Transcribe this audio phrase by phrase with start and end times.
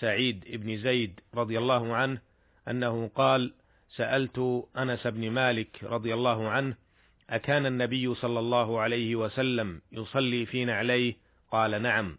[0.00, 2.20] سعيد بن زيد رضي الله عنه
[2.68, 3.54] أنه قال
[3.96, 6.76] سألت أنس بن مالك رضي الله عنه
[7.30, 11.16] أكان النبي صلى الله عليه وسلم يصلي في نعليه؟
[11.52, 12.16] قال نعم.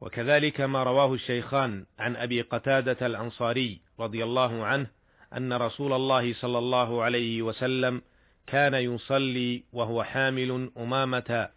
[0.00, 4.86] وكذلك ما رواه الشيخان عن أبي قتادة الأنصاري رضي الله عنه
[5.36, 8.02] أن رسول الله صلى الله عليه وسلم
[8.46, 11.48] كان يصلي وهو حامل أمامة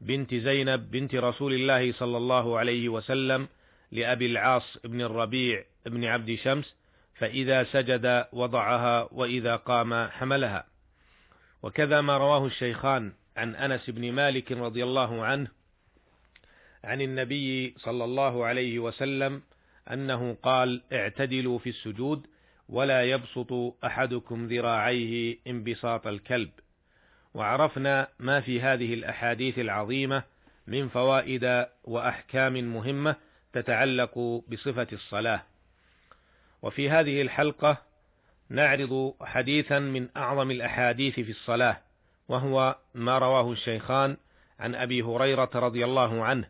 [0.00, 3.48] بنت زينب بنت رسول الله صلى الله عليه وسلم
[3.96, 6.74] لأبي العاص بن الربيع بن عبد شمس
[7.14, 10.66] فإذا سجد وضعها وإذا قام حملها.
[11.62, 15.48] وكذا ما رواه الشيخان عن أنس بن مالك رضي الله عنه
[16.84, 19.42] عن النبي صلى الله عليه وسلم
[19.92, 22.26] أنه قال اعتدلوا في السجود
[22.68, 23.52] ولا يبسط
[23.84, 26.50] أحدكم ذراعيه انبساط الكلب
[27.34, 30.22] وعرفنا ما في هذه الأحاديث العظيمة
[30.66, 33.16] من فوائد وأحكام مهمة
[33.56, 35.42] تتعلق بصفة الصلاة.
[36.62, 37.76] وفي هذه الحلقة
[38.48, 41.80] نعرض حديثا من أعظم الأحاديث في الصلاة،
[42.28, 44.16] وهو ما رواه الشيخان
[44.60, 46.48] عن أبي هريرة رضي الله عنه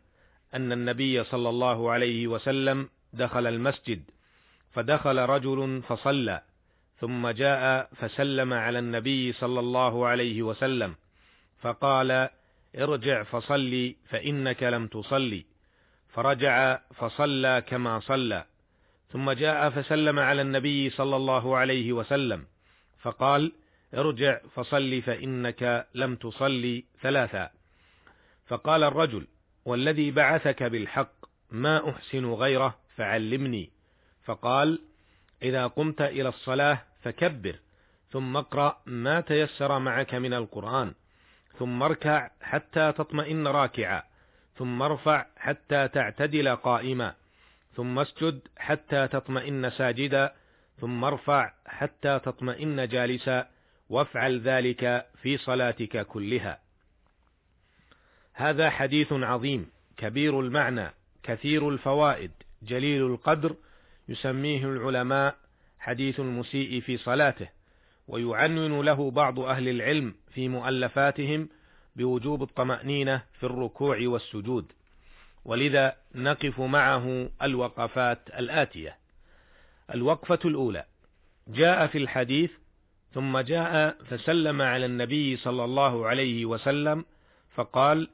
[0.54, 4.02] أن النبي صلى الله عليه وسلم دخل المسجد،
[4.72, 6.42] فدخل رجل فصلى،
[7.00, 10.94] ثم جاء فسلم على النبي صلى الله عليه وسلم،
[11.58, 12.28] فقال:
[12.78, 15.55] ارجع فصلي فإنك لم تصلي.
[16.16, 18.44] فرجع فصلى كما صلى
[19.12, 22.46] ثم جاء فسلم على النبي صلى الله عليه وسلم
[22.98, 23.52] فقال
[23.94, 27.50] ارجع فصل فإنك لم تصلي ثلاثا.
[28.46, 29.26] فقال الرجل
[29.64, 31.12] والذي بعثك بالحق
[31.50, 33.70] ما أحسن غيره فعلمني.
[34.24, 34.80] فقال
[35.42, 37.56] إذا قمت إلى الصلاة فكبر
[38.10, 40.94] ثم اقرأ ما تيسر معك من القرآن
[41.58, 44.02] ثم اركع حتى تطمئن راكعا.
[44.58, 47.14] ثم ارفع حتى تعتدل قائما.
[47.76, 50.34] ثم اسجد حتى تطمئن ساجدا.
[50.80, 53.48] ثم ارفع حتى تطمئن جالسا.
[53.88, 56.58] وافعل ذلك في صلاتك كلها.
[58.32, 60.90] هذا حديث عظيم كبير المعنى
[61.22, 62.30] كثير الفوائد
[62.62, 63.56] جليل القدر
[64.08, 65.36] يسميه العلماء
[65.78, 67.48] حديث المسيء في صلاته
[68.08, 71.48] ويعنون له بعض أهل العلم في مؤلفاتهم
[71.96, 74.72] بوجوب الطمأنينة في الركوع والسجود.
[75.44, 78.96] ولذا نقف معه الوقفات الآتية.
[79.94, 80.84] الوقفة الأولى.
[81.48, 82.50] جاء في الحديث
[83.14, 87.04] ثم جاء فسلم على النبي صلى الله عليه وسلم
[87.54, 88.08] فقال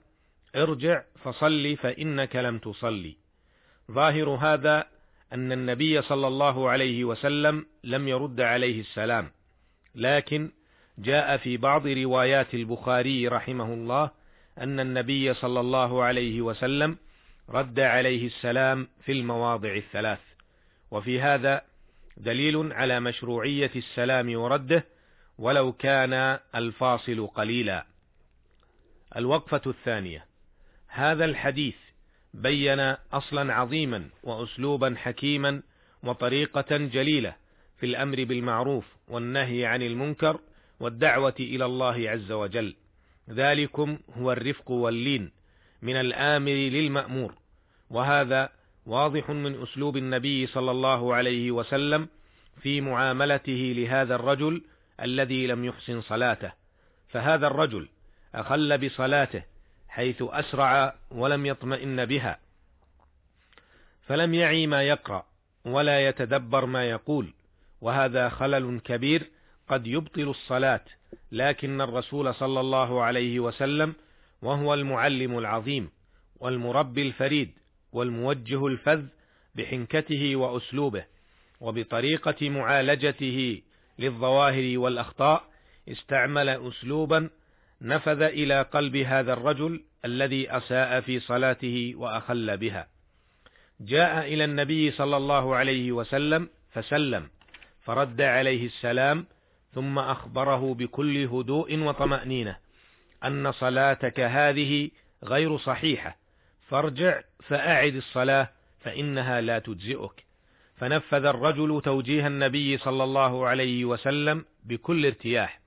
[0.57, 3.17] ارجع فصل فإنك لم تصلي.
[3.91, 4.87] ظاهر هذا
[5.33, 9.31] أن النبي صلى الله عليه وسلم لم يرد عليه السلام
[9.95, 10.51] لكن
[10.99, 14.11] جاء في بعض روايات البخاري رحمه الله
[14.59, 16.97] أن النبي صلى الله عليه وسلم
[17.49, 20.21] رد عليه السلام في المواضع الثلاث
[20.91, 21.63] وفي هذا
[22.17, 24.85] دليل على مشروعية السلام ورده
[25.39, 27.87] ولو كان الفاصل قليلا.
[29.17, 30.27] الوقفة الثانية
[30.89, 31.77] هذا الحديث
[32.35, 32.81] بين
[33.13, 35.63] أصلا عظيما وأسلوبا حكيما
[36.03, 37.35] وطريقة جليلة
[37.79, 40.41] في الأمر بالمعروف والنهي عن المنكر
[40.83, 42.75] والدعوة إلى الله عز وجل.
[43.31, 45.31] ذلكم هو الرفق واللين
[45.83, 47.35] من الآمر للمأمور.
[47.91, 48.49] وهذا
[48.87, 52.09] واضح من أسلوب النبي صلى الله عليه وسلم
[52.63, 54.63] في معاملته لهذا الرجل
[55.03, 56.53] الذي لم يحسن صلاته.
[57.09, 57.89] فهذا الرجل
[58.35, 59.43] أخل بصلاته
[59.89, 62.39] حيث أسرع ولم يطمئن بها.
[64.03, 65.27] فلم يعي ما يقرأ
[65.65, 67.35] ولا يتدبر ما يقول.
[67.81, 69.31] وهذا خلل كبير
[69.73, 70.85] قد يبطل الصلاة
[71.33, 73.95] لكن الرسول صلى الله عليه وسلم
[74.43, 75.91] وهو المعلم العظيم
[76.37, 77.51] والمربي الفريد
[77.93, 79.05] والموجه الفذ
[79.55, 81.05] بحنكته وأسلوبه
[81.61, 83.63] وبطريقة معالجته
[83.99, 85.45] للظواهر والأخطاء
[85.89, 87.31] استعمل اسلوبا
[87.81, 92.89] نفذ إلى قلب هذا الرجل الذي أساء في صلاته وأخل بها.
[93.81, 97.29] جاء إلى النبي صلى الله عليه وسلم فسلم
[97.83, 99.27] فرد عليه السلام
[99.75, 102.57] ثم أخبره بكل هدوء وطمأنينة
[103.25, 104.91] أن صلاتك هذه
[105.25, 106.17] غير صحيحة.
[106.69, 108.49] فارجع فأعد الصلاة
[108.81, 110.25] فإنها لا تجزئك.
[110.77, 115.61] فنفذ الرجل توجيه النبي صلى الله عليه وسلم بكل ارتياح.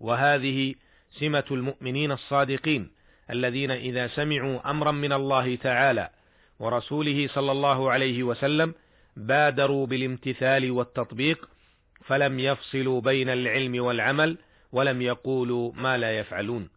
[0.00, 0.74] وهذه
[1.10, 2.90] سمة المؤمنين الصادقين
[3.30, 6.10] الذين إذا سمعوا أمرا من الله تعالى
[6.58, 8.74] ورسوله صلى الله عليه وسلم
[9.16, 11.48] بادروا بالامتثال والتطبيق
[12.06, 14.38] فلم يفصلوا بين العلم والعمل
[14.72, 16.68] ولم يقولوا ما لا يفعلون.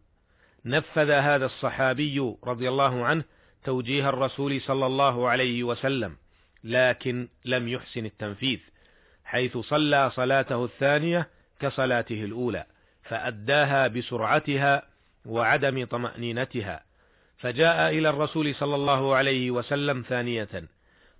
[0.64, 3.24] نفذ هذا الصحابي رضي الله عنه
[3.64, 6.16] توجيه الرسول صلى الله عليه وسلم
[6.64, 8.58] لكن لم يحسن التنفيذ
[9.24, 11.28] حيث صلى صلاته الثانية
[11.60, 12.64] كصلاته الأولى
[13.02, 14.82] فأداها بسرعتها
[15.26, 16.82] وعدم طمأنينتها.
[17.38, 20.64] فجاء إلى الرسول صلى الله عليه وسلم ثانية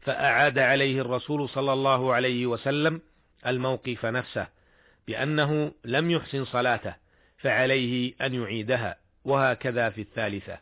[0.01, 3.01] فأعاد عليه الرسول صلى الله عليه وسلم
[3.47, 4.47] الموقف نفسه
[5.09, 6.95] بأنه لم يحسن صلاته
[7.39, 10.59] فعليه أن يعيدها وهكذا في الثالثة.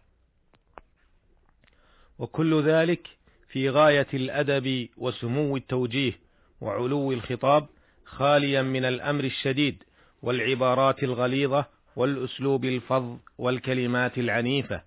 [2.19, 3.09] وكل ذلك
[3.49, 6.13] في غاية الأدب وسمو التوجيه
[6.61, 7.67] وعلو الخطاب
[8.05, 9.83] خاليا من الأمر الشديد
[10.23, 14.83] والعبارات الغليظة والأسلوب الفظ والكلمات العنيفة.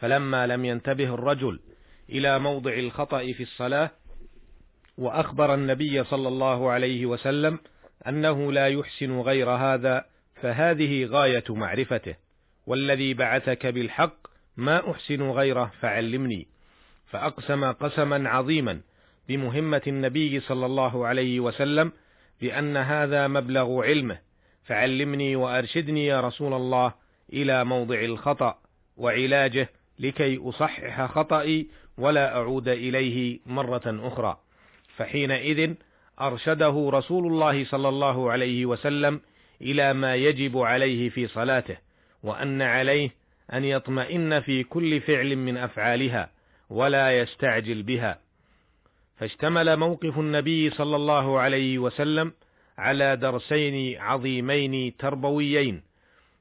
[0.00, 1.60] فلما لم ينتبه الرجل
[2.10, 3.90] إلى موضع الخطأ في الصلاة
[4.98, 7.58] وأخبر النبي صلى الله عليه وسلم
[8.08, 10.04] أنه لا يحسن غير هذا
[10.42, 12.14] فهذه غاية معرفته.
[12.66, 14.16] والذي بعثك بالحق
[14.56, 16.46] ما أحسن غيره فعلمني.
[17.06, 18.80] فأقسم قسما عظيما
[19.28, 21.92] بمهمة النبي صلى الله عليه وسلم
[22.40, 24.18] بأن هذا مبلغ علمه.
[24.64, 26.94] فعلمني وأرشدني يا رسول الله
[27.32, 28.58] إلى موضع الخطأ
[28.96, 29.68] وعلاجه
[29.98, 31.66] لكي أصحح خطئي
[31.98, 34.38] ولا أعود إليه مرة أخرى.
[34.98, 35.74] فحينئذ
[36.20, 39.20] أرشده رسول الله صلى الله عليه وسلم
[39.62, 41.76] إلى ما يجب عليه في صلاته
[42.22, 43.10] وأن عليه
[43.52, 46.30] أن يطمئن في كل فعل من أفعالها
[46.70, 48.18] ولا يستعجل بها.
[49.16, 52.32] فاشتمل موقف النبي صلى الله عليه وسلم
[52.78, 55.82] على درسين عظيمين تربويين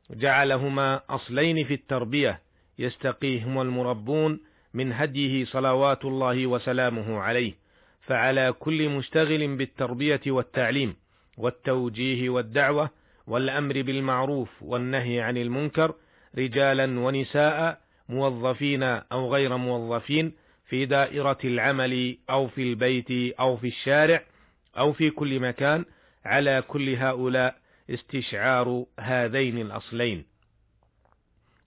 [0.10, 2.42] جعلهما أصلين في التربية
[2.80, 4.40] يستقيهما المربون
[4.74, 7.67] من هديه صلوات الله وسلامه عليه.
[8.08, 10.96] فعلى كل مشتغل بالتربية والتعليم
[11.38, 12.90] والتوجيه والدعوة
[13.28, 15.94] والأمر بالمعروف والنهي عن المنكر
[16.38, 20.34] رجالا ونساء موظفين أو غير موظفين
[20.66, 24.24] في دائرة العمل أو في البيت أو في الشارع
[24.78, 25.86] أو في كل مكان
[26.26, 27.56] على كل هؤلاء
[27.90, 30.26] استشعار هذين الأصلين.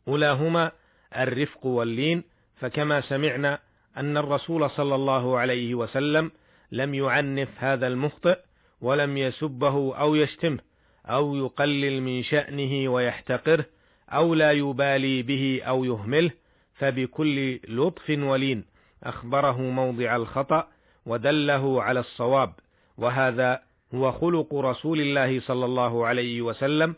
[0.08, 0.72] أولاهما
[1.16, 2.25] الرفق واللين
[2.56, 3.58] فكما سمعنا
[4.00, 6.31] أن الرسول صلى الله عليه وسلم
[6.73, 8.38] لم يعنف هذا المخطئ
[8.81, 10.58] ولم يسبه أو يشتمه
[11.06, 13.64] أو يقلل من شأنه ويحتقره
[14.08, 16.31] أو لا يبالي به أو يهمله
[16.75, 18.64] فبكل لطف ولين
[19.05, 20.69] أخبره موضع الخطأ
[21.06, 22.52] ودله على الصواب.
[22.99, 23.61] وهذا
[23.94, 26.94] هو خلق رسول الله صلى الله عليه وسلم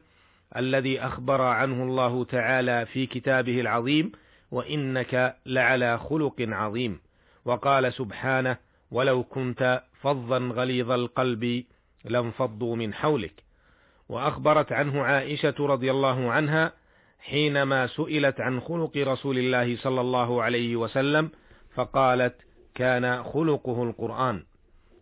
[0.56, 4.12] الذي أخبر عنه الله تعالى في كتابه العظيم
[4.52, 7.00] وإنك لعلى خلق عظيم.
[7.44, 8.56] وقال سبحانه
[8.90, 11.64] ولو كنت فظا غليظ القلب
[12.04, 13.43] لانفضوا من حولك.
[14.08, 16.72] وأخبرت عنه عائشة رضي الله عنها
[17.20, 21.31] حينما سئلت عن خلق رسول الله صلى الله عليه وسلم
[21.75, 22.34] فقالت
[22.75, 24.43] كان خلقه القرآن.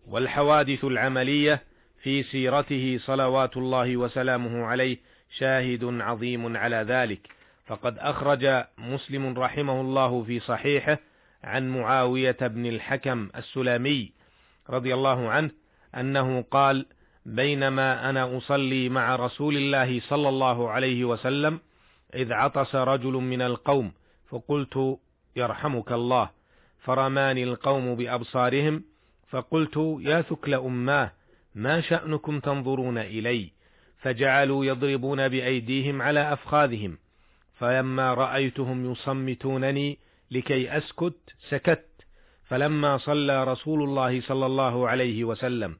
[0.08, 1.62] والحوادث العملية
[2.02, 4.98] في سيرته صلوات الله وسلامه عليه
[5.38, 7.39] شاهد عظيم على ذلك.
[7.70, 10.98] فقد أخرج مسلم رحمه الله في صحيحه
[11.44, 14.12] عن معاوية بن الحكم السلامي
[14.70, 15.50] رضي الله عنه
[15.94, 16.86] أنه قال
[17.26, 21.60] بينما أنا أصلي مع رسول الله صلى الله عليه وسلم
[22.14, 23.92] إذ عطس رجل من القوم
[24.28, 24.98] فقلت
[25.36, 26.30] يرحمك الله.
[26.78, 28.84] فرماني القوم بأبصارهم
[29.28, 31.12] فقلت يا ثكل أماه
[31.54, 33.52] ما شأنكم تنظرون إلي؟
[33.98, 36.98] فجعلوا يضربون بأيديهم على أفخاذهم
[37.60, 39.98] فلما رأيتهم يصمتونني
[40.30, 41.86] لكي أسكت سكت.
[42.44, 45.76] فلما صلى رسول الله صلى الله عليه وسلم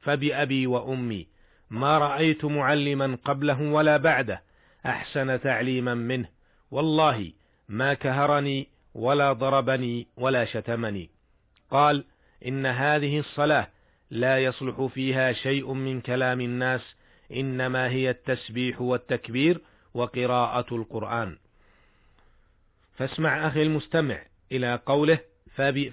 [0.00, 1.26] فبأبي وأمي
[1.70, 4.42] ما رأيت معلما قبله ولا بعده
[4.86, 6.28] أحسن تعليما منه.
[6.70, 7.32] والله
[7.68, 11.10] ما كهرني ولا ضربني ولا شتمني.
[11.70, 12.04] قال
[12.46, 13.68] إن هذه الصلاة
[14.10, 16.80] لا يصلح فيها شيء من كلام الناس
[17.32, 19.60] إنما هي التسبيح والتكبير
[19.94, 21.36] وقراءة القرآن.
[22.96, 25.18] فاسمع أخي المستمع إلى قوله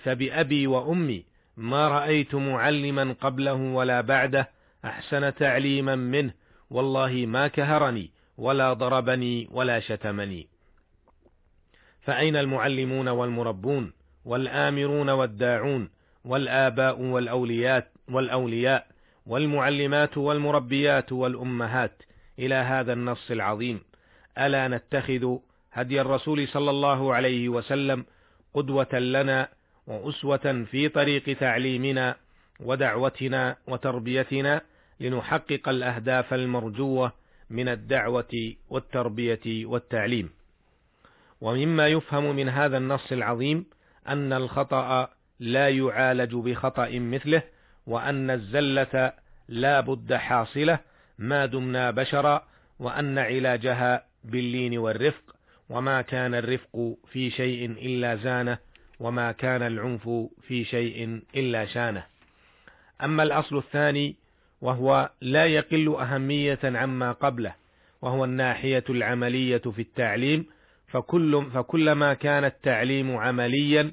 [0.04, 1.26] فبأبي وأمي
[1.58, 4.50] ما رأيت معلما قبله ولا بعده
[4.86, 6.34] أحسن تعليما منه
[6.70, 10.48] والله ما كهرني ولا ضربني ولا شتمني.
[12.02, 13.94] فأين المعلمون والمربون
[14.26, 15.90] والآمرون والداعون
[16.26, 18.88] والآباء والأولياء والأولياء
[19.26, 22.02] والمعلمات والمربيات والأمهات
[22.40, 23.82] إلى هذا النص العظيم.
[24.46, 25.38] ألا نتخذ
[25.74, 28.06] هدي الرسول صلى الله عليه وسلم
[28.54, 29.50] قدوة لنا
[29.88, 32.16] وأسوة في طريق تعليمنا
[32.60, 34.62] ودعوتنا وتربيتنا
[35.00, 37.12] لنحقق الأهداف المرجوة
[37.50, 40.30] من الدعوة والتربية والتعليم.
[41.42, 43.66] ومما يفهم من هذا النص العظيم
[44.08, 47.44] أن الخطأ لا يعالج بخطأ مثله،
[47.88, 49.14] وأن الزلة
[49.48, 50.80] لا بد حاصلة
[51.18, 52.48] ما دمنا بشرا،
[52.80, 55.36] وأن علاجها باللين والرفق،
[55.70, 58.58] وما كان الرفق في شيء إلا زانه،
[59.00, 60.10] وما كان العنف
[60.48, 62.06] في شيء إلا شانه.
[63.04, 64.16] أما الأصل الثاني
[64.62, 67.54] وهو لا يقل أهمية عما قبله
[68.02, 70.46] وهو الناحية العملية في التعليم
[70.88, 73.92] فكل فكلما كان التعليم عمليا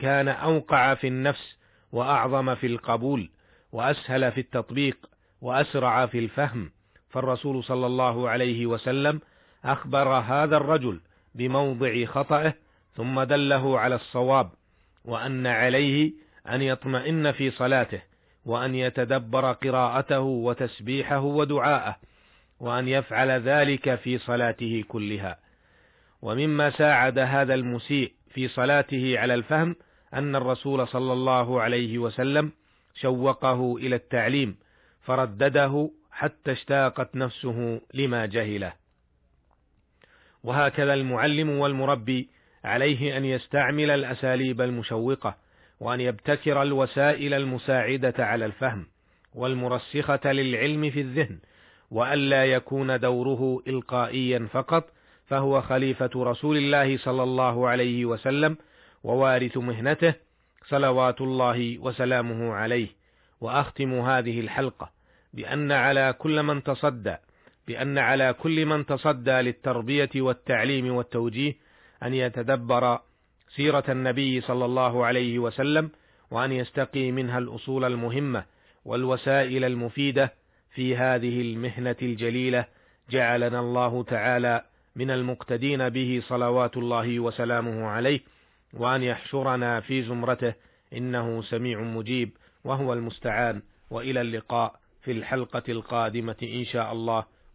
[0.00, 1.56] كان أوقع في النفس
[1.92, 3.30] وأعظم في القبول
[3.72, 4.96] وأسهل في التطبيق
[5.40, 6.70] وأسرع في الفهم
[7.10, 9.20] فالرسول صلى الله عليه وسلم
[9.64, 11.00] أخبر هذا الرجل
[11.34, 12.54] بموضع خطأه
[12.94, 14.50] ثم دله على الصواب
[15.04, 16.12] وأن عليه
[16.48, 18.02] أن يطمئن في صلاته
[18.44, 21.96] وأن يتدبر قراءته وتسبيحه ودعاءه
[22.60, 25.38] وأن يفعل ذلك في صلاته كلها.
[26.22, 29.76] ومما ساعد هذا المسيء في صلاته على الفهم
[30.14, 32.52] أن الرسول صلى الله عليه وسلم
[32.94, 34.56] شوقه إلى التعليم
[35.02, 38.72] فردده حتى اشتاقت نفسه لما جهله.
[40.48, 42.28] وهكذا المعلم والمربي
[42.64, 45.36] عليه أن يستعمل الأساليب المشوقة
[45.80, 48.86] وأن يبتكر الوسائل المساعدة على الفهم
[49.34, 51.38] والمرسخة للعلم في الذهن
[51.90, 54.90] وألا يكون دوره إلقائيا فقط
[55.26, 58.56] فهو خليفة رسول الله صلى الله عليه وسلم
[59.04, 60.14] ووارث مهنته
[60.68, 62.88] صلوات الله وسلامه عليه.
[63.40, 64.90] وأختم هذه الحلقة
[65.34, 67.16] بأن على كل من تصدى
[67.68, 71.56] بأن على كل من تصدى للتربية والتعليم والتوجيه
[72.02, 72.98] أن يتدبر
[73.56, 75.90] سيرة النبي صلى الله عليه وسلم
[76.30, 78.44] وأن يستقي منها الأصول المهمة
[78.84, 80.32] والوسائل المفيدة
[80.74, 82.64] في هذه المهنة الجليلة
[83.10, 84.64] جعلنا الله تعالى
[84.96, 88.20] من المقتدين به صلوات الله وسلامه عليه
[88.72, 90.54] وأن يحشرنا في زمرته
[90.92, 92.30] إنه سميع مجيب
[92.64, 97.24] وهو المستعان وإلى اللقاء في الحلقة القادمة إن شاء الله